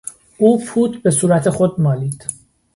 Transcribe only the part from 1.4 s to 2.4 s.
خود مالید.